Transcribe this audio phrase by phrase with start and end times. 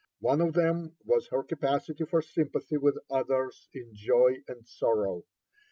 [0.21, 5.25] One of them was her capacity for sympathy with others in joy and sorrow.